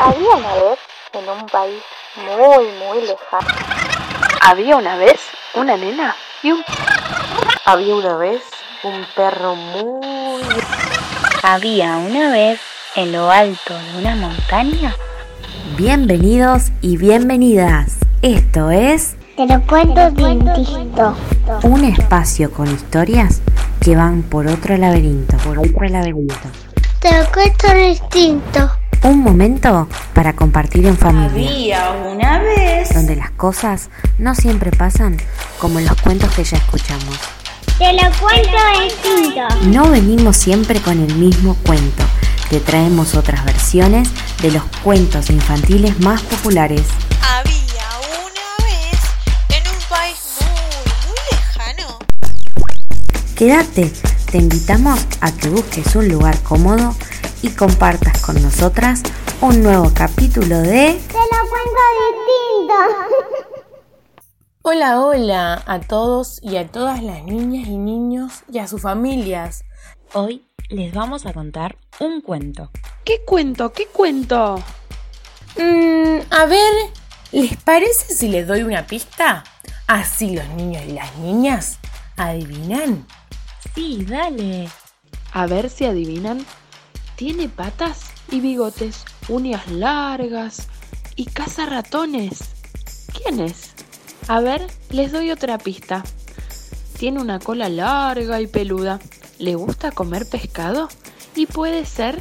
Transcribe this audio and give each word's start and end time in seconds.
Había 0.00 0.36
una 0.36 0.54
vez 0.54 0.78
en 1.12 1.28
un 1.28 1.46
país 1.46 1.82
muy, 2.16 2.64
muy 2.78 3.00
lejano. 3.06 3.46
Había 4.40 4.76
una 4.76 4.96
vez 4.96 5.20
una 5.54 5.76
nena 5.76 6.16
y 6.42 6.52
un... 6.52 6.64
Había 7.64 7.94
una 7.94 8.16
vez 8.16 8.42
un 8.82 9.04
perro 9.14 9.54
muy... 9.54 10.42
Había 11.42 11.96
una 11.96 12.30
vez 12.30 12.60
en 12.96 13.12
lo 13.12 13.30
alto 13.30 13.74
de 13.74 13.98
una 13.98 14.16
montaña. 14.16 14.94
Bienvenidos 15.76 16.72
y 16.80 16.96
bienvenidas. 16.96 17.98
Esto 18.22 18.70
es... 18.70 19.16
Te 19.36 19.46
lo 19.46 19.60
cuento 19.66 20.10
distinto. 20.10 21.14
Un 21.62 21.84
espacio 21.84 22.50
con 22.52 22.66
historias 22.66 23.40
que 23.80 23.94
van 23.94 24.22
por 24.22 24.46
otro 24.46 24.76
laberinto. 24.76 25.36
Por 25.38 25.58
otro 25.58 25.88
laberinto. 25.88 26.48
Te 27.00 27.10
lo 27.18 27.26
cuento 27.32 27.74
distinto. 27.74 28.81
Un 29.04 29.20
momento 29.20 29.88
para 30.14 30.34
compartir 30.34 30.86
en 30.86 30.96
familia. 30.96 31.88
Había 31.88 31.90
una 31.90 32.38
vez. 32.38 32.94
Donde 32.94 33.16
las 33.16 33.32
cosas 33.32 33.90
no 34.18 34.36
siempre 34.36 34.70
pasan 34.70 35.16
como 35.58 35.80
en 35.80 35.86
los 35.86 36.00
cuentos 36.00 36.30
que 36.32 36.44
ya 36.44 36.56
escuchamos. 36.56 37.18
Te 37.78 37.92
lo 37.94 38.02
cuento 38.20 38.58
distinto. 38.80 39.40
No 39.66 39.90
venimos 39.90 40.36
siempre 40.36 40.80
con 40.80 41.00
el 41.02 41.12
mismo 41.16 41.56
cuento. 41.66 42.04
Te 42.48 42.60
traemos 42.60 43.16
otras 43.16 43.44
versiones 43.44 44.08
de 44.40 44.52
los 44.52 44.62
cuentos 44.84 45.30
infantiles 45.30 45.98
más 45.98 46.22
populares. 46.22 46.82
Había 47.22 47.88
una 48.06 48.68
vez 48.68 49.00
en 49.48 49.66
un 49.66 49.82
país 49.90 50.16
muy, 50.38 51.08
muy 51.08 51.18
lejano. 51.32 51.98
Quédate, 53.34 53.92
te 54.30 54.38
invitamos 54.38 55.00
a 55.20 55.32
que 55.32 55.48
busques 55.48 55.96
un 55.96 56.08
lugar 56.08 56.38
cómodo 56.42 56.94
y 57.42 57.50
compartas 57.50 58.22
con 58.22 58.40
nosotras 58.40 59.02
un 59.40 59.62
nuevo 59.62 59.90
capítulo 59.92 60.58
de 60.60 61.00
Te 61.08 61.14
lo 61.14 61.48
cuento 61.50 61.80
distinto. 62.08 62.74
Hola, 64.62 65.00
hola 65.00 65.62
a 65.66 65.80
todos 65.80 66.38
y 66.40 66.56
a 66.56 66.68
todas 66.68 67.02
las 67.02 67.24
niñas 67.24 67.66
y 67.66 67.76
niños 67.76 68.44
y 68.48 68.60
a 68.60 68.68
sus 68.68 68.80
familias. 68.80 69.64
Hoy 70.12 70.46
les 70.68 70.94
vamos 70.94 71.26
a 71.26 71.32
contar 71.32 71.76
un 71.98 72.20
cuento. 72.20 72.70
¿Qué 73.04 73.24
cuento? 73.26 73.72
¿Qué 73.72 73.86
cuento? 73.86 74.62
Mm, 75.58 76.20
a 76.30 76.46
ver, 76.46 76.72
¿les 77.32 77.56
parece 77.56 78.14
si 78.14 78.28
les 78.28 78.46
doy 78.46 78.62
una 78.62 78.86
pista? 78.86 79.42
Así 79.88 80.36
los 80.36 80.48
niños 80.50 80.84
y 80.86 80.92
las 80.92 81.16
niñas 81.16 81.80
adivinan. 82.16 83.04
Sí, 83.74 84.06
dale. 84.08 84.68
A 85.32 85.46
ver 85.46 85.70
si 85.70 85.86
adivinan. 85.86 86.46
Tiene 87.16 87.48
patas 87.48 88.10
y 88.30 88.40
bigotes, 88.40 89.04
uñas 89.28 89.68
largas 89.70 90.68
y 91.14 91.26
caza 91.26 91.66
ratones. 91.66 92.40
¿Quién 93.12 93.40
es? 93.40 93.72
A 94.28 94.40
ver, 94.40 94.66
les 94.90 95.12
doy 95.12 95.30
otra 95.30 95.58
pista. 95.58 96.02
Tiene 96.98 97.20
una 97.20 97.38
cola 97.38 97.68
larga 97.68 98.40
y 98.40 98.46
peluda. 98.46 99.00
¿Le 99.38 99.54
gusta 99.54 99.90
comer 99.90 100.28
pescado? 100.28 100.88
Y 101.34 101.46
puede 101.46 101.84
ser 101.84 102.20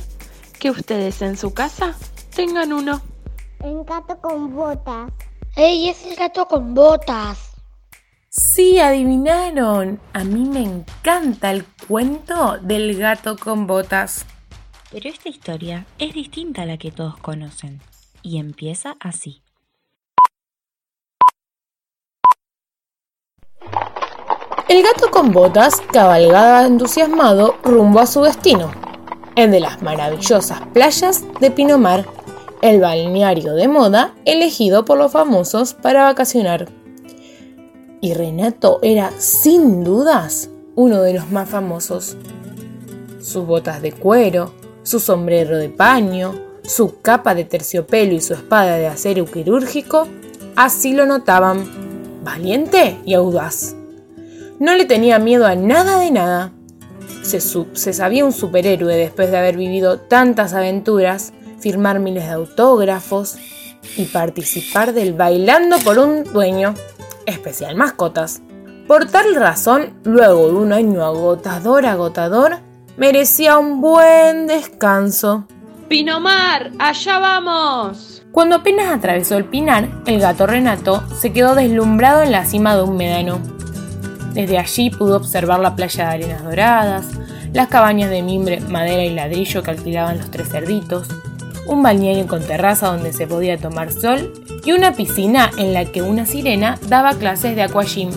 que 0.59 0.71
ustedes 0.71 1.21
en 1.21 1.37
su 1.37 1.53
casa 1.53 1.95
tengan 2.35 2.73
uno. 2.73 3.01
El 3.63 3.83
gato 3.83 4.19
con 4.19 4.55
botas. 4.55 5.11
¡Ey, 5.55 5.89
es 5.89 6.05
el 6.05 6.15
gato 6.15 6.47
con 6.47 6.73
botas! 6.73 7.51
Sí, 8.29 8.79
adivinaron. 8.79 9.99
A 10.13 10.23
mí 10.23 10.47
me 10.47 10.63
encanta 10.63 11.51
el 11.51 11.65
cuento 11.87 12.57
del 12.61 12.97
gato 12.97 13.37
con 13.37 13.67
botas. 13.67 14.25
Pero 14.91 15.07
esta 15.07 15.29
historia 15.29 15.85
es 15.99 16.13
distinta 16.13 16.63
a 16.63 16.65
la 16.65 16.77
que 16.77 16.91
todos 16.91 17.17
conocen. 17.17 17.79
Y 18.21 18.37
empieza 18.39 18.97
así. 18.99 19.41
El 24.67 24.83
gato 24.83 25.09
con 25.09 25.31
botas 25.31 25.81
cabalgaba 25.91 26.65
entusiasmado 26.65 27.55
rumbo 27.63 27.99
a 27.99 28.05
su 28.05 28.21
destino, 28.21 28.71
el 29.35 29.51
de 29.51 29.59
las 29.59 29.81
maravillosas 29.81 30.61
playas 30.73 31.23
de 31.39 31.51
Pinomar, 31.51 32.05
el 32.61 32.79
balneario 32.79 33.53
de 33.53 33.67
moda 33.67 34.13
elegido 34.25 34.85
por 34.85 34.97
los 34.97 35.11
famosos 35.11 35.73
para 35.73 36.03
vacacionar. 36.03 36.69
Y 38.01 38.13
Renato 38.13 38.79
era, 38.81 39.11
sin 39.19 39.83
dudas, 39.83 40.49
uno 40.75 41.01
de 41.01 41.13
los 41.13 41.29
más 41.31 41.49
famosos. 41.49 42.17
Sus 43.21 43.45
botas 43.45 43.81
de 43.81 43.91
cuero, 43.91 44.53
su 44.83 44.99
sombrero 44.99 45.57
de 45.57 45.69
paño, 45.69 46.33
su 46.63 47.01
capa 47.01 47.35
de 47.35 47.45
terciopelo 47.45 48.13
y 48.13 48.21
su 48.21 48.33
espada 48.33 48.77
de 48.77 48.87
acero 48.87 49.25
quirúrgico, 49.25 50.07
así 50.55 50.93
lo 50.93 51.05
notaban, 51.05 52.21
valiente 52.23 52.97
y 53.05 53.13
audaz. 53.13 53.75
No 54.59 54.75
le 54.75 54.85
tenía 54.85 55.19
miedo 55.19 55.47
a 55.47 55.55
nada 55.55 55.99
de 55.99 56.11
nada. 56.11 56.51
Se, 57.23 57.39
sabía 57.39 58.25
un 58.25 58.31
superhéroe 58.31 58.95
después 58.95 59.31
de 59.31 59.37
haber 59.37 59.57
vivido 59.57 59.99
tantas 59.99 60.53
aventuras, 60.53 61.33
firmar 61.59 61.99
miles 61.99 62.25
de 62.25 62.31
autógrafos 62.31 63.37
y 63.97 64.05
participar 64.05 64.93
del 64.93 65.13
Bailando 65.13 65.77
por 65.79 65.99
un 65.99 66.23
Dueño, 66.23 66.75
especial 67.25 67.75
mascotas. 67.75 68.41
Por 68.87 69.09
tal 69.09 69.35
razón, 69.35 69.93
luego 70.03 70.47
de 70.47 70.53
un 70.53 70.73
año 70.73 71.03
agotador, 71.03 71.85
agotador, 71.85 72.59
merecía 72.97 73.57
un 73.57 73.81
buen 73.81 74.47
descanso. 74.47 75.45
¡Pinomar! 75.87 76.71
¡Allá 76.79 77.19
vamos! 77.19 78.23
Cuando 78.31 78.55
apenas 78.55 78.93
atravesó 78.93 79.37
el 79.37 79.45
pinar, 79.45 79.89
el 80.05 80.19
gato 80.19 80.47
Renato 80.47 81.03
se 81.19 81.33
quedó 81.33 81.53
deslumbrado 81.53 82.23
en 82.23 82.31
la 82.31 82.45
cima 82.45 82.75
de 82.75 82.83
un 82.83 82.95
médano. 82.95 83.39
Desde 84.33 84.57
allí 84.57 84.89
pudo 84.89 85.17
observar 85.17 85.59
la 85.59 85.75
playa 85.75 86.05
de 86.05 86.11
arenas 86.11 86.43
doradas, 86.43 87.07
las 87.53 87.67
cabañas 87.67 88.09
de 88.09 88.21
mimbre, 88.21 88.61
madera 88.61 89.03
y 89.03 89.09
ladrillo 89.13 89.63
que 89.63 89.71
alquilaban 89.71 90.19
los 90.19 90.31
tres 90.31 90.47
cerditos, 90.49 91.07
un 91.65 91.83
balneario 91.83 92.27
con 92.27 92.41
terraza 92.41 92.87
donde 92.87 93.11
se 93.11 93.27
podía 93.27 93.57
tomar 93.57 93.91
sol 93.91 94.31
y 94.63 94.71
una 94.71 94.93
piscina 94.93 95.51
en 95.57 95.73
la 95.73 95.85
que 95.85 96.01
una 96.01 96.25
sirena 96.25 96.79
daba 96.87 97.15
clases 97.15 97.55
de 97.57 97.63
aquagym. 97.63 98.11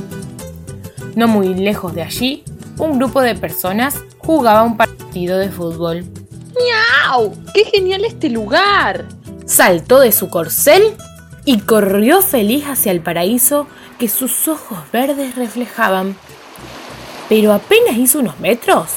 No 1.17 1.27
muy 1.27 1.55
lejos 1.55 1.95
de 1.95 2.03
allí, 2.03 2.45
un 2.79 2.99
grupo 2.99 3.21
de 3.21 3.35
personas 3.35 4.01
jugaba 4.25 4.63
un 4.63 4.77
partido 4.77 5.39
de 5.39 5.51
fútbol. 5.51 6.05
¡Miau! 6.55 7.35
¡Qué 7.53 7.65
genial 7.65 8.05
este 8.05 8.31
lugar! 8.31 9.07
Saltó 9.45 10.01
de 10.01 10.13
su 10.13 10.31
corcel 10.31 10.97
y 11.45 11.61
corrió 11.61 12.23
feliz 12.23 12.65
hacia 12.65 12.93
el 12.93 13.01
paraíso 13.01 13.67
que 13.99 14.09
sus 14.09 14.49
ojos 14.49 14.79
verdes 14.93 15.37
reflejaban. 15.37 16.17
Pero 17.29 17.53
apenas 17.53 17.97
hizo 17.97 18.21
unos 18.21 18.41
metros, 18.41 18.91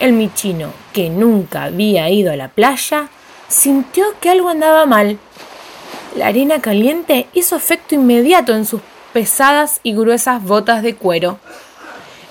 el 0.00 0.12
michino, 0.12 0.70
que 0.92 1.08
nunca 1.08 1.64
había 1.64 2.10
ido 2.10 2.32
a 2.32 2.36
la 2.36 2.48
playa, 2.48 3.08
sintió 3.48 4.04
que 4.20 4.30
algo 4.30 4.50
andaba 4.50 4.84
mal. 4.84 5.18
La 6.16 6.26
arena 6.26 6.60
caliente 6.60 7.26
hizo 7.32 7.56
efecto 7.56 7.94
inmediato 7.94 8.54
en 8.54 8.66
sus 8.66 8.82
pesadas 9.12 9.80
y 9.82 9.94
gruesas 9.94 10.42
botas 10.42 10.82
de 10.82 10.94
cuero. 10.94 11.38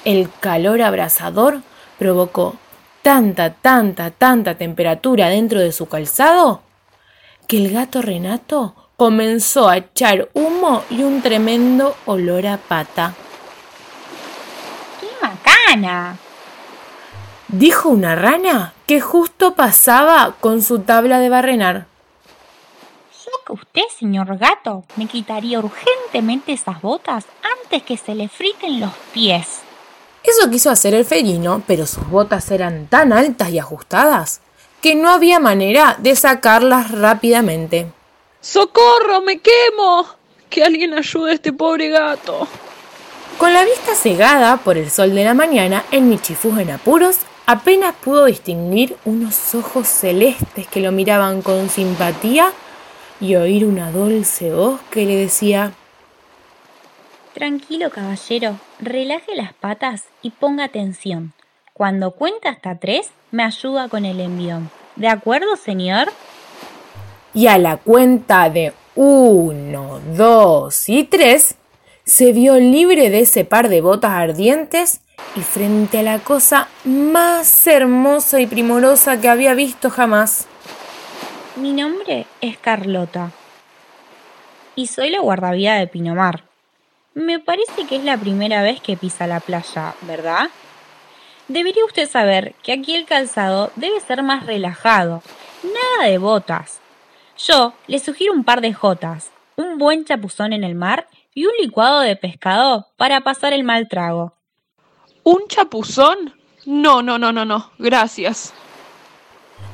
El 0.06 0.30
calor 0.40 0.82
abrasador 0.82 1.62
provocó 2.04 2.58
tanta, 3.02 3.54
tanta, 3.54 4.12
tanta 4.12 4.56
temperatura 4.56 5.30
dentro 5.30 5.62
de 5.62 5.72
su 5.72 5.86
calzado 5.88 6.62
que 7.48 7.56
el 7.56 7.72
gato 7.72 8.02
Renato 8.02 8.76
comenzó 8.98 9.70
a 9.70 9.78
echar 9.78 10.28
humo 10.34 10.84
y 10.90 11.04
un 11.04 11.22
tremendo 11.22 11.96
olor 12.06 12.46
a 12.46 12.58
pata. 12.58 13.14
¡Qué 15.00 15.08
macana! 15.22 16.18
Dijo 17.48 17.88
una 17.88 18.16
rana 18.16 18.74
que 18.86 19.00
justo 19.00 19.56
pasaba 19.56 20.36
con 20.42 20.62
su 20.62 20.80
tabla 20.80 21.20
de 21.20 21.30
barrenar. 21.30 21.86
Yo 23.26 23.32
que 23.46 23.54
usted, 23.54 23.84
señor 23.98 24.38
gato, 24.38 24.84
me 24.98 25.06
quitaría 25.06 25.60
urgentemente 25.60 26.52
esas 26.52 26.82
botas 26.82 27.24
antes 27.64 27.82
que 27.84 27.96
se 27.96 28.14
le 28.14 28.28
friten 28.28 28.82
los 28.82 28.92
pies. 29.14 29.63
Eso 30.24 30.50
quiso 30.50 30.70
hacer 30.70 30.94
el 30.94 31.04
felino, 31.04 31.62
pero 31.68 31.86
sus 31.86 32.08
botas 32.10 32.50
eran 32.50 32.88
tan 32.88 33.12
altas 33.12 33.50
y 33.50 33.60
ajustadas 33.60 34.40
que 34.82 34.96
no 34.96 35.10
había 35.10 35.40
manera 35.40 35.98
de 36.00 36.16
sacarlas 36.16 36.92
rápidamente. 36.92 37.92
¡Socorro! 38.42 39.22
¡Me 39.22 39.40
quemo! 39.40 40.06
¡Que 40.50 40.64
alguien 40.64 40.94
ayude 40.94 41.32
a 41.32 41.34
este 41.36 41.54
pobre 41.54 41.90
gato! 41.90 42.48
Con 43.38 43.54
la 43.54 43.64
vista 43.64 43.96
cegada 43.96 44.58
por 44.58 44.78
el 44.78 44.90
sol 44.90 45.14
de 45.14 45.24
la 45.24 45.34
mañana, 45.34 45.84
el 45.92 46.04
Michifú 46.04 46.58
en 46.60 46.72
apuros 46.72 47.18
apenas 47.46 47.94
pudo 47.96 48.26
distinguir 48.26 48.96
unos 49.06 49.56
ojos 49.56 49.88
celestes 49.88 50.68
que 50.68 50.80
lo 50.80 50.92
miraban 50.92 51.42
con 51.42 51.70
simpatía 51.70 52.52
y 53.20 53.36
oír 53.36 53.66
una 53.66 53.92
dulce 53.92 54.54
voz 54.54 54.80
que 54.90 55.06
le 55.06 55.16
decía 55.16 55.74
Tranquilo, 57.34 57.90
caballero, 57.90 58.60
relaje 58.80 59.36
las 59.36 59.54
patas 59.54 60.04
y 60.22 60.30
ponga 60.30 60.66
atención. 60.66 61.34
Cuando 61.74 62.12
cuenta 62.12 62.50
hasta 62.50 62.78
tres, 62.78 63.10
me 63.32 63.44
ayuda 63.44 63.90
con 63.90 64.06
el 64.06 64.20
envión. 64.20 64.70
¿De 64.96 65.08
acuerdo, 65.08 65.56
señor? 65.56 66.12
Y 67.34 67.48
a 67.48 67.58
la 67.58 67.78
cuenta 67.78 68.52
de 68.52 68.74
uno, 68.94 70.00
dos 70.16 70.88
y 70.88 71.06
tres, 71.06 71.56
se 72.06 72.32
vio 72.34 72.60
libre 72.60 73.10
de 73.10 73.22
ese 73.22 73.46
par 73.46 73.70
de 73.70 73.82
botas 73.82 74.12
ardientes 74.12 75.02
y 75.36 75.40
frente 75.42 76.00
a 76.00 76.04
la 76.04 76.20
cosa 76.20 76.68
más 76.84 77.66
hermosa 77.66 78.40
y 78.42 78.46
primorosa 78.46 79.20
que 79.20 79.30
había 79.30 79.56
visto 79.56 79.90
jamás. 79.90 80.46
Mi 81.56 81.72
nombre 81.72 82.28
es 82.42 82.60
Carlota 82.60 83.32
y 84.76 84.88
soy 84.88 85.10
la 85.10 85.22
guardavida 85.22 85.76
de 85.76 85.88
Pinomar. 85.88 86.53
Me 87.16 87.40
parece 87.40 87.86
que 87.88 87.98
es 87.98 88.04
la 88.04 88.18
primera 88.18 88.64
vez 88.64 88.82
que 88.82 88.98
pisa 88.98 89.28
la 89.28 89.40
playa, 89.40 89.94
¿verdad? 90.02 90.50
Debería 91.48 91.86
usted 91.86 92.10
saber 92.10 92.56
que 92.64 92.74
aquí 92.74 92.96
el 92.96 93.06
calzado 93.06 93.72
debe 93.76 94.00
ser 94.00 94.24
más 94.24 94.48
relajado, 94.48 95.22
nada 95.64 96.10
de 96.10 96.18
botas. 96.18 96.80
Yo 97.38 97.74
le 97.86 98.00
sugiero 98.00 98.34
un 98.34 98.44
par 98.44 98.62
de 98.62 98.74
jotas, 98.74 99.30
un 99.58 99.78
buen 99.78 100.06
chapuzón 100.06 100.54
en 100.54 100.64
el 100.64 100.74
mar 100.74 101.08
y 101.36 101.46
un 101.46 101.54
licuado 101.60 102.00
de 102.00 102.16
pescado 102.16 102.88
para 102.98 103.22
pasar 103.22 103.54
el 103.54 103.64
mal 103.64 103.88
trago. 103.88 104.34
¿Un 105.24 105.48
chapuzón? 105.48 106.34
No, 106.66 107.04
no, 107.04 107.20
no, 107.20 107.32
no, 107.32 107.46
no, 107.46 107.72
gracias. 107.78 108.54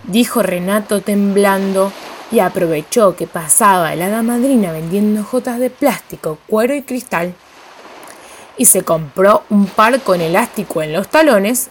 Dijo 0.04 0.42
Renato 0.42 1.02
temblando 1.02 1.94
y 2.32 2.40
aprovechó 2.40 3.16
que 3.16 3.28
pasaba 3.28 3.96
la 3.96 4.08
hada 4.08 4.22
madrina 4.22 4.72
vendiendo 4.72 5.24
jotas 5.24 5.60
de 5.60 5.70
plástico, 5.70 6.38
cuero 6.48 6.76
y 6.76 6.84
cristal. 6.84 7.34
Y 8.58 8.66
se 8.66 8.84
compró 8.84 9.44
un 9.50 9.66
par 9.66 10.00
con 10.02 10.22
elástico 10.22 10.84
en 10.84 10.94
los 10.94 11.08
talones, 11.08 11.70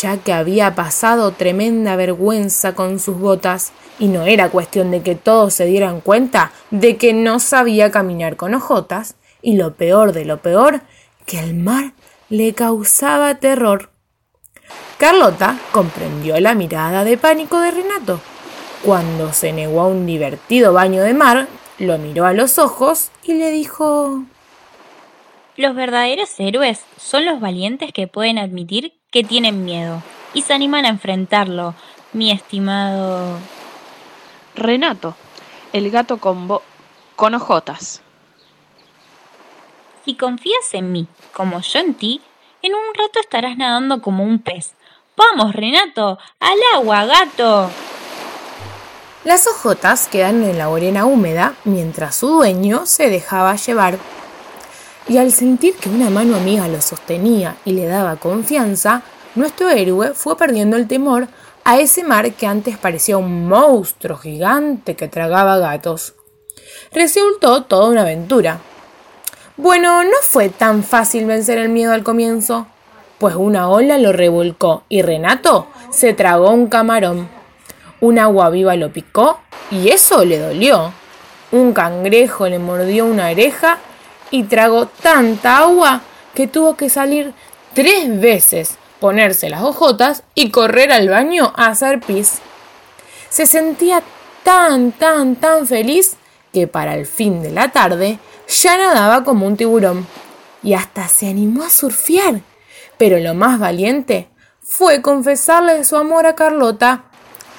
ya 0.00 0.16
que 0.16 0.32
había 0.32 0.74
pasado 0.74 1.30
tremenda 1.32 1.96
vergüenza 1.96 2.74
con 2.74 2.98
sus 2.98 3.18
botas 3.18 3.72
y 3.98 4.08
no 4.08 4.24
era 4.24 4.50
cuestión 4.50 4.90
de 4.90 5.02
que 5.02 5.14
todos 5.14 5.54
se 5.54 5.66
dieran 5.66 6.00
cuenta 6.00 6.52
de 6.70 6.96
que 6.96 7.12
no 7.12 7.38
sabía 7.38 7.90
caminar 7.90 8.36
con 8.36 8.54
ojotas 8.54 9.14
y 9.42 9.56
lo 9.56 9.74
peor 9.74 10.12
de 10.12 10.24
lo 10.24 10.38
peor, 10.38 10.82
que 11.26 11.38
el 11.38 11.54
mar 11.54 11.92
le 12.28 12.54
causaba 12.54 13.36
terror. 13.36 13.90
Carlota 14.98 15.58
comprendió 15.72 16.38
la 16.40 16.54
mirada 16.54 17.04
de 17.04 17.18
pánico 17.18 17.60
de 17.60 17.70
Renato 17.70 18.20
cuando 18.84 19.32
se 19.32 19.52
negó 19.52 19.80
a 19.80 19.86
un 19.86 20.04
divertido 20.04 20.74
baño 20.74 21.02
de 21.02 21.14
mar, 21.14 21.48
lo 21.78 21.96
miró 21.96 22.26
a 22.26 22.34
los 22.34 22.58
ojos 22.58 23.10
y 23.22 23.32
le 23.32 23.50
dijo 23.50 24.22
Los 25.56 25.74
verdaderos 25.74 26.28
héroes 26.38 26.84
son 26.98 27.24
los 27.24 27.40
valientes 27.40 27.92
que 27.94 28.08
pueden 28.08 28.38
admitir 28.38 28.92
que 29.10 29.24
tienen 29.24 29.64
miedo 29.64 30.02
y 30.34 30.42
se 30.42 30.52
animan 30.52 30.84
a 30.84 30.90
enfrentarlo, 30.90 31.74
mi 32.12 32.30
estimado 32.30 33.38
Renato, 34.54 35.16
el 35.72 35.90
gato 35.90 36.18
con, 36.18 36.46
con 37.16 37.34
ojotas. 37.34 38.02
Si 40.04 40.14
confías 40.14 40.74
en 40.74 40.92
mí, 40.92 41.06
como 41.32 41.60
yo 41.60 41.78
en 41.78 41.94
ti, 41.94 42.20
en 42.60 42.74
un 42.74 42.94
rato 42.94 43.18
estarás 43.18 43.56
nadando 43.56 44.02
como 44.02 44.24
un 44.24 44.40
pez. 44.40 44.74
Vamos, 45.16 45.54
Renato, 45.54 46.18
al 46.38 46.58
agua, 46.74 47.06
gato. 47.06 47.70
Las 49.24 49.46
hojotas 49.46 50.06
quedaron 50.06 50.44
en 50.44 50.58
la 50.58 50.66
arena 50.66 51.06
húmeda 51.06 51.54
mientras 51.64 52.16
su 52.16 52.28
dueño 52.28 52.84
se 52.84 53.08
dejaba 53.08 53.56
llevar. 53.56 53.96
Y 55.08 55.16
al 55.16 55.32
sentir 55.32 55.76
que 55.76 55.88
una 55.88 56.10
mano 56.10 56.36
amiga 56.36 56.68
lo 56.68 56.82
sostenía 56.82 57.56
y 57.64 57.72
le 57.72 57.86
daba 57.86 58.16
confianza, 58.16 59.00
nuestro 59.34 59.70
héroe 59.70 60.12
fue 60.12 60.36
perdiendo 60.36 60.76
el 60.76 60.86
temor 60.86 61.28
a 61.64 61.78
ese 61.78 62.04
mar 62.04 62.34
que 62.34 62.46
antes 62.46 62.76
parecía 62.76 63.16
un 63.16 63.48
monstruo 63.48 64.18
gigante 64.18 64.94
que 64.94 65.08
tragaba 65.08 65.56
gatos. 65.56 66.12
Resultó 66.92 67.62
toda 67.62 67.88
una 67.88 68.02
aventura. 68.02 68.60
Bueno, 69.56 70.04
no 70.04 70.16
fue 70.20 70.50
tan 70.50 70.84
fácil 70.84 71.24
vencer 71.24 71.56
el 71.56 71.70
miedo 71.70 71.94
al 71.94 72.04
comienzo, 72.04 72.66
pues 73.16 73.36
una 73.36 73.70
ola 73.70 73.96
lo 73.96 74.12
revolcó 74.12 74.82
y 74.90 75.00
Renato 75.00 75.66
se 75.90 76.12
tragó 76.12 76.50
un 76.50 76.66
camarón. 76.66 77.43
Un 78.04 78.18
agua 78.18 78.50
viva 78.50 78.76
lo 78.76 78.92
picó 78.92 79.40
y 79.70 79.88
eso 79.88 80.26
le 80.26 80.38
dolió. 80.38 80.92
Un 81.52 81.72
cangrejo 81.72 82.46
le 82.46 82.58
mordió 82.58 83.06
una 83.06 83.30
oreja 83.30 83.78
y 84.30 84.42
tragó 84.42 84.84
tanta 84.84 85.60
agua 85.60 86.02
que 86.34 86.46
tuvo 86.46 86.76
que 86.76 86.90
salir 86.90 87.32
tres 87.72 88.20
veces, 88.20 88.76
ponerse 89.00 89.48
las 89.48 89.62
hojotas 89.62 90.22
y 90.34 90.50
correr 90.50 90.92
al 90.92 91.08
baño 91.08 91.54
a 91.56 91.68
hacer 91.68 92.00
pis. 92.00 92.40
Se 93.30 93.46
sentía 93.46 94.02
tan, 94.42 94.92
tan, 94.92 95.36
tan 95.36 95.66
feliz 95.66 96.18
que 96.52 96.66
para 96.66 96.96
el 96.96 97.06
fin 97.06 97.42
de 97.42 97.52
la 97.52 97.72
tarde 97.72 98.18
ya 98.46 98.76
nadaba 98.76 99.24
como 99.24 99.46
un 99.46 99.56
tiburón 99.56 100.06
y 100.62 100.74
hasta 100.74 101.08
se 101.08 101.26
animó 101.26 101.62
a 101.62 101.70
surfear. 101.70 102.42
Pero 102.98 103.18
lo 103.18 103.32
más 103.32 103.58
valiente 103.58 104.28
fue 104.60 105.00
confesarle 105.00 105.84
su 105.84 105.96
amor 105.96 106.26
a 106.26 106.34
Carlota 106.34 107.04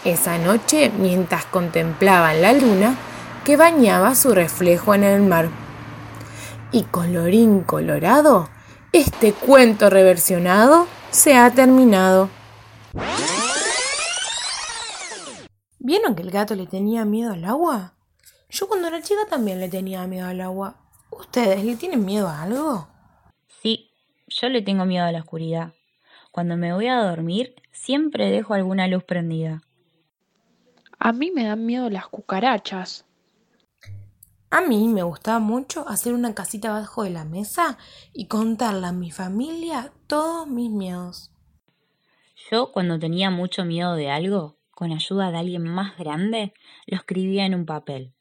esa 0.06 0.38
noche 0.38 0.92
mientras 0.98 1.46
contemplaban 1.46 2.42
la 2.42 2.54
luna 2.54 2.96
que 3.44 3.58
bañaba 3.58 4.16
su 4.16 4.34
reflejo 4.34 4.96
en 4.96 5.04
el 5.04 5.22
mar. 5.22 5.50
Y 6.72 6.84
colorín 6.84 7.62
colorado, 7.62 8.50
este 8.94 9.34
cuento 9.34 9.90
reversionado 9.90 10.88
se 11.12 11.36
ha 11.36 11.52
terminado. 11.52 12.30
¿Vieron 15.80 16.16
que 16.16 16.24
el 16.24 16.32
gato 16.32 16.56
le 16.56 16.66
tenía 16.66 17.06
miedo 17.06 17.34
al 17.34 17.46
agua? 17.46 17.94
Yo 18.50 18.68
cuando 18.68 18.88
era 18.88 19.02
chica 19.02 19.22
también 19.30 19.60
le 19.60 19.70
tenía 19.70 20.08
miedo 20.08 20.28
al 20.28 20.42
agua. 20.42 20.78
¿Ustedes 21.12 21.64
le 21.64 21.76
tienen 21.76 22.06
miedo 22.06 22.28
a 22.28 22.44
algo? 22.44 22.88
Sí, 23.62 23.92
yo 24.28 24.50
le 24.50 24.62
tengo 24.62 24.86
miedo 24.86 25.06
a 25.06 25.12
la 25.12 25.20
oscuridad. 25.20 25.74
Cuando 26.32 26.58
me 26.58 26.74
voy 26.74 26.88
a 26.88 27.02
dormir, 27.02 27.56
siempre 27.72 28.32
dejo 28.32 28.54
alguna 28.54 28.88
luz 28.88 29.04
prendida. 29.04 29.62
A 31.06 31.14
mí 31.14 31.30
me 31.30 31.44
dan 31.44 31.68
miedo 31.68 31.88
las 31.92 32.08
cucarachas. 32.08 33.06
A 34.50 34.62
mí 34.62 34.88
me 34.88 35.04
gustaba 35.04 35.38
mucho 35.38 35.88
hacer 35.88 36.16
una 36.16 36.34
casita 36.34 36.70
abajo 36.70 37.04
de 37.04 37.12
la 37.12 37.26
mesa 37.26 37.78
y 38.12 38.26
contarle 38.26 38.88
a 38.88 38.92
mi 38.92 39.12
familia 39.12 39.94
todos 40.08 40.48
mis 40.48 40.72
miedos. 40.72 41.32
Yo 42.50 42.72
cuando 42.72 42.98
tenía 42.98 43.30
mucho 43.30 43.66
miedo 43.66 43.94
de 43.94 44.10
algo, 44.10 44.58
con 44.72 44.92
ayuda 44.92 45.30
de 45.30 45.38
alguien 45.38 45.62
más 45.62 45.96
grande, 45.96 46.54
lo 46.88 46.98
escribía 46.98 47.46
en 47.46 47.54
un 47.54 47.68
papel. 47.68 48.16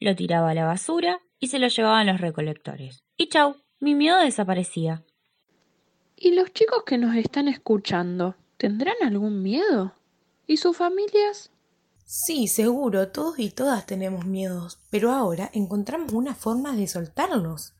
Lo 0.00 0.16
tiraba 0.16 0.50
a 0.50 0.54
la 0.54 0.64
basura 0.64 1.20
y 1.38 1.46
se 1.46 1.60
lo 1.60 1.68
llevaban 1.68 2.08
los 2.08 2.20
recolectores. 2.20 3.04
Y 3.16 3.28
chau, 3.28 3.54
mi 3.78 3.94
miedo 3.94 4.18
desaparecía. 4.18 5.04
¿Y 6.16 6.32
los 6.32 6.52
chicos 6.52 6.82
que 6.84 6.98
nos 6.98 7.14
están 7.14 7.46
escuchando, 7.46 8.34
tendrán 8.56 8.96
algún 9.04 9.40
miedo? 9.40 9.94
¿Y 10.48 10.56
sus 10.56 10.76
familias? 10.76 11.52
Sí, 12.10 12.48
seguro, 12.48 13.08
todos 13.08 13.38
y 13.38 13.50
todas 13.50 13.84
tenemos 13.84 14.24
miedos, 14.24 14.78
pero 14.88 15.12
ahora 15.12 15.50
encontramos 15.52 16.14
una 16.14 16.34
forma 16.34 16.74
de 16.74 16.86
soltarlos. 16.86 17.74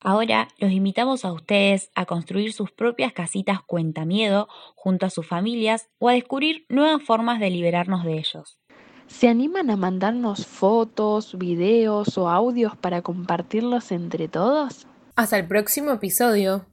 Ahora 0.00 0.48
los 0.56 0.70
invitamos 0.70 1.26
a 1.26 1.32
ustedes 1.34 1.90
a 1.94 2.06
construir 2.06 2.54
sus 2.54 2.70
propias 2.70 3.12
casitas 3.12 3.60
cuenta 3.60 4.06
miedo 4.06 4.48
junto 4.74 5.04
a 5.04 5.10
sus 5.10 5.28
familias 5.28 5.90
o 5.98 6.08
a 6.08 6.14
descubrir 6.14 6.64
nuevas 6.70 7.02
formas 7.02 7.40
de 7.40 7.50
liberarnos 7.50 8.04
de 8.04 8.14
ellos. 8.14 8.58
¿Se 9.06 9.28
animan 9.28 9.68
a 9.68 9.76
mandarnos 9.76 10.46
fotos, 10.46 11.36
videos 11.36 12.16
o 12.16 12.30
audios 12.30 12.78
para 12.78 13.02
compartirlos 13.02 13.92
entre 13.92 14.28
todos? 14.28 14.86
Hasta 15.14 15.36
el 15.36 15.46
próximo 15.46 15.92
episodio. 15.92 16.64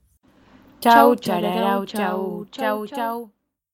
Chau, 0.80 1.18
chau, 1.18 1.86
chau, 1.86 2.46
chau, 2.50 2.88
chau. 2.88 3.32